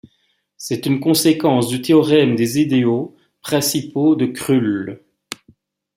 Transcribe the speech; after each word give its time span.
C'est 0.57 0.87
une 0.87 0.99
conséquence 0.99 1.67
du 1.67 1.83
théorème 1.83 2.35
des 2.35 2.59
idéaux 2.59 3.15
principaux 3.43 4.15
de 4.15 4.25
Krull. 4.25 5.03